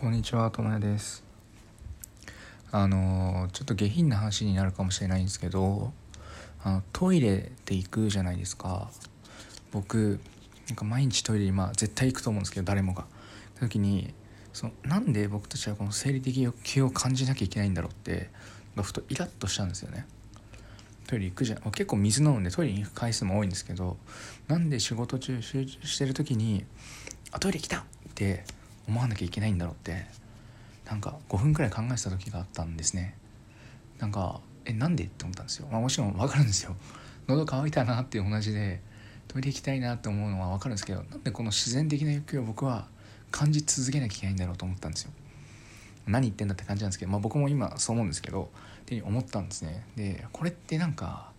[0.00, 1.24] こんにちは、ともやです。
[2.70, 5.92] あのちょっと下品な話になるかもしれないんですけど、
[6.62, 8.92] あのトイレって行くじゃないですか。
[9.72, 10.20] 僕、
[10.68, 13.06] なんか毎日トイレにまあ絶対行くと思うんですけど、誰もが。
[13.58, 14.14] 時に、
[14.52, 18.30] そのなんで僕たちはこの生理的欲求を感じなきゃいけないんだろうって、
[18.80, 20.06] ふとイラッとしたんですよね。
[21.08, 23.96] トイレ行くじゃん結構水飲んでトイレに行く回数も多いんですけど
[24.46, 26.66] なんで仕事中集中してる時に
[27.32, 27.84] 「あトイレ来た!」っ
[28.14, 28.44] て
[28.88, 30.06] 思わなきゃいけないんだろうって
[30.86, 33.14] なんか5分くらい考えてた時があったんですね。
[33.98, 36.74] なんかえなんでって思ったんですよ、まあ、もちろん分かるんですよ。
[37.26, 38.80] 喉乾いたなって同じで
[39.28, 42.86] トイレ行きたいなって思うのは分かるんですけどなんでこの自然的な欲求を僕は
[43.30, 45.12] 感じ続けなきゃいけないんだろうと思ったんですよ。
[46.06, 48.50] 何言ってんだって感じなんですけど、まあ、僕も今そう思うんですけど
[48.80, 49.84] って思ったんですね。
[49.96, 51.32] でこれってなんか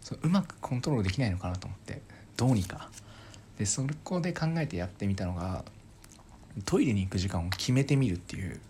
[0.00, 2.02] そううまくコントロールできないのかなと思って
[2.36, 2.90] どうにか。
[3.58, 5.64] でそこで考えてやってみたのが
[6.64, 8.60] トイレに行く時間を決めてみるっていう、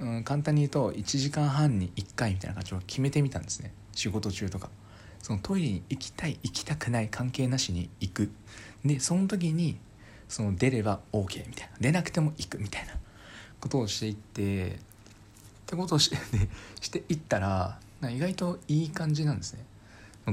[0.00, 3.72] うん、簡単に言うと1時間半に1回みたいな感じを決めてみたんですね。
[3.92, 4.70] 仕事中とか。
[5.22, 8.30] そのトイレに行きたい行きたくない関係なしに行く。
[8.84, 9.78] でその時に
[10.28, 11.76] その出れば OK みたいな。
[11.80, 12.94] 出なくても行くみたいな。
[13.60, 14.78] ことをしていってっ
[15.66, 16.16] てことをして
[16.80, 17.78] していったら
[18.10, 19.64] 意外といい感じなんですね。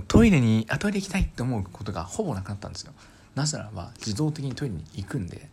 [0.08, 2.94] トイレにあトイレ行きたいって思うことがほぼなくなったんですよ。
[3.36, 5.50] なぜならば自動的にトイレに行くんで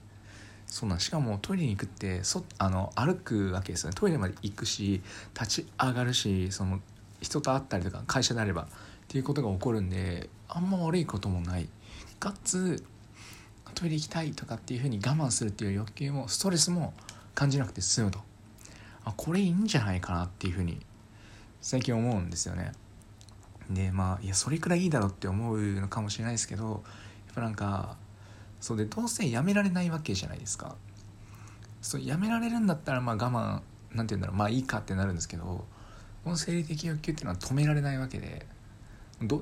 [0.70, 3.96] そうなんしかもトイレに行くってそあの歩くわけですよね。
[3.98, 5.02] トイレまで行くし
[5.38, 6.80] 立ち上がるしその
[7.20, 8.66] 人と会ったりとか会社であればっ
[9.08, 11.68] ていうことが起こるんであんま悪いこともない。
[12.20, 12.84] かつ
[13.74, 16.94] トイレ行きたいとかっていうふうに我慢するっていう欲求もストレスも
[17.34, 18.20] 感じなくて済むと。
[19.04, 20.78] あこれいいんじゃないかなっていうふうに
[21.60, 22.72] 最近思うんですよね。
[23.70, 26.84] でまあいやそれくらいいいだろうって思うのかもしれないですけど
[27.26, 27.96] やっぱなんか
[28.60, 30.76] そうでどうせやめられないわけじゃないですか。
[31.80, 33.60] そうやめられるんだったらまあ我慢
[33.96, 34.36] なんて言うんだろう。
[34.36, 35.64] まあいいかってなるんですけど
[36.24, 38.46] この生理的欲求っていうのは止められないわけで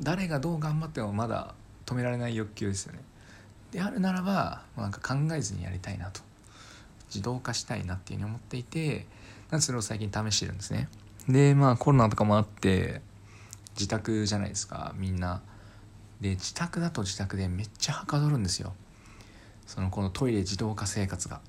[0.03, 1.55] 誰がどう頑張ってもまだ
[1.87, 3.01] 止められない欲求ですよね。
[3.73, 6.21] であるならば、まあ、なんか考えずにやりたいなと。
[7.09, 9.07] 自動化したいなっていうふうに思っていて
[9.51, 10.89] なんそれを最近試してるんですね。
[11.29, 13.01] でまあコロナとかもあって
[13.75, 15.41] 自宅じゃないですかみんな。
[16.21, 18.75] で自宅だと自宅でめっちゃはかどるんですよ。
[19.69, 21.41] そのこのトイレ自動化生活が。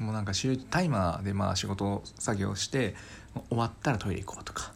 [0.00, 0.32] もうなんか
[0.70, 2.94] タイマーでまあ仕事作業して
[3.50, 4.72] 終わったらトイレ行こうとか。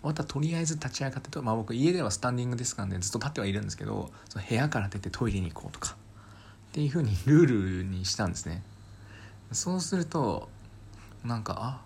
[0.00, 5.96] 終わったらとりあえず立ち上がってと、まあ、僕家ではスタンディングデスクなんでずっと立ってはいるんですけどその部屋から出てトイレに行こうとか。
[6.70, 8.62] っていうふうにルールにしたんですね。
[9.52, 10.48] そうすると
[11.24, 11.82] なんか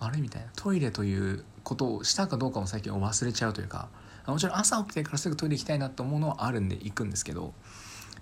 [0.00, 0.48] ああれみたいな。
[0.56, 3.88] トイレということをしたかどうかも最近忘れちゃうというか
[4.26, 7.52] もちろん朝起きてからすぐトイレ行きたいなと思うのはあるんで行くんですけど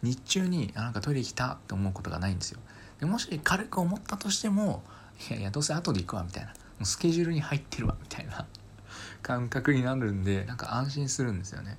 [0.04, 2.60] 日中にあなんかトイレ行きたって思うことがないんですよ。
[3.00, 4.82] でもし軽く思ったとしても
[5.30, 6.50] いやいやどうせ後で行くわみたいな。
[6.50, 8.46] もうスケジュールに入ってるわみたいな
[9.22, 11.78] 感覚になるんでなんか安心するんですよね。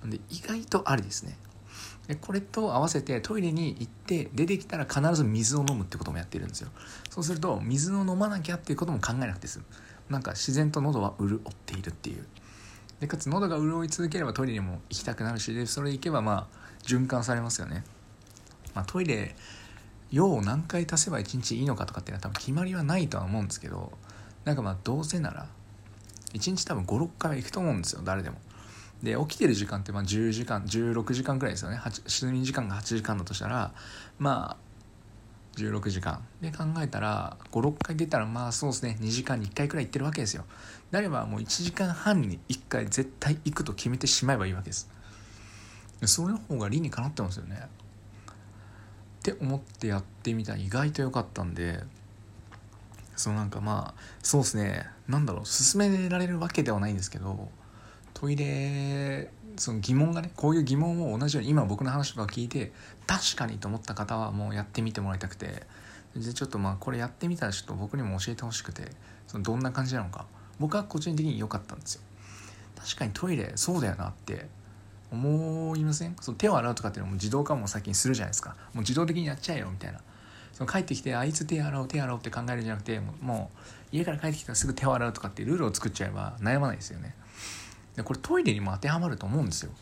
[0.00, 1.36] なんで意外とありですね。
[2.08, 6.70] でこれと合わせてトイレに行って出てきたら必ず水を飲むってこともやってるんですよ。
[7.08, 9.64] そうすると水を飲まなきゃっていうことも考えなくて済む。
[10.08, 12.26] なんか自然と喉は潤っているっていう。
[13.00, 17.84] でかつ喉が潤い続ければトイレにも行きたくなるしでそれ行けばまあ循環されますよね、
[18.74, 19.34] まあ、トイレ
[20.10, 23.92] 用を何回足せば1日いいのかとかっていうのは多分決まりはないとは思うんですけど
[24.44, 25.46] なんかまあどうせなら
[26.34, 28.36] 1日多分56回は行くと思うんですよ誰でも。
[29.02, 31.80] で起きてる時間ってまあ10時間16時間くらいですよね。
[32.06, 33.72] 睡眠時間が8時間だとしたら
[34.18, 34.69] まあ
[35.60, 36.24] 16時間。
[36.40, 40.44] で考えたら56回出たらまあそうですね2時間に1回くらい行ってるわけですよ。
[40.90, 44.90] であればもう1時間半に1回絶対行くと決めてしまえばいいわけです。
[46.04, 47.68] それの方が理にかなってますよね。
[49.20, 51.80] って思ってやってみたら意外と良かったんで
[53.16, 57.50] そうなんかまあそうですねなんだろう勧められるわけではないんですけど
[58.20, 62.70] トイレその疑問がねこういう疑問を同じように今僕の話とか聞いて
[63.06, 65.62] 確かにと思った方はもうやってみてもらいたくて
[66.14, 68.82] でちょっとまあこれやってみたらちょっと僕にも教えてほしくて
[69.26, 70.26] そのどんな感じなのか。
[70.58, 72.02] 僕は個人的に良かったんですよ。
[72.76, 74.46] 確かにトイレそうだよなって
[75.10, 76.14] 思いません？
[76.20, 78.50] その手を洗うとかっていうのも自動化も先にするじゃないですか。
[78.50, 80.00] もう自動的にやっちゃえよみたいな。
[80.52, 87.14] その帰ってきてあいつ手洗おう手洗おうって考えるんじゃなくてもう家から帰ってきたらすぐ手を洗うとかってルールを作っちゃえば悩まないですよね。
[87.96, 89.72] でこれトイレにも当てはまると思うんですよ。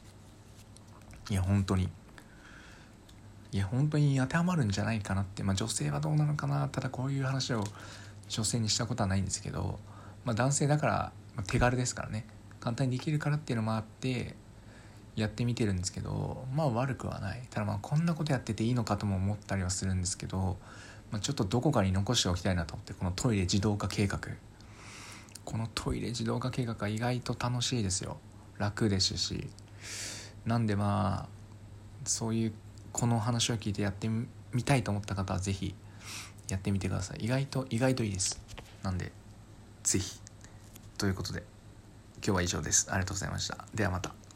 [1.31, 1.89] いや本当に。
[3.51, 5.43] いや本当に当てはまるんじゃないかなって。
[5.43, 6.69] まあ女性はどうなのかな。
[6.69, 7.65] ただこういう話を
[8.29, 9.79] 女性にしたことはないんですけど、
[10.25, 11.13] まあ、男性だから
[11.47, 12.27] 手軽ですからね。
[12.61, 14.35] 簡単にできるからっていうのもあって
[15.17, 16.45] やってみてるんですけど。
[16.55, 17.43] まあ悪くはない。
[17.51, 20.57] ただまあこんなことやってていいのかとも思ったりはするんですけど。
[21.11, 24.21] まあ、ちょっとどこかに残しておきたいなと思ってこのトイレ自動化計画。
[25.49, 28.19] このトイレ自動化計画は意外と楽しいですよ。
[28.59, 29.49] 楽ですし。
[30.45, 31.29] なんでまあ
[32.05, 32.53] そういう
[32.93, 34.27] この話を聞いてやってみ
[34.63, 35.75] たいと思った方は是非
[36.51, 37.25] やってみてください。
[37.25, 38.39] 意外と意外といいです。
[38.83, 39.11] なんで
[39.85, 40.21] 是非
[40.99, 41.43] ということで
[42.17, 42.89] 今日は以上です。
[42.91, 43.65] ありがとうございました。
[43.75, 44.28] ではまた。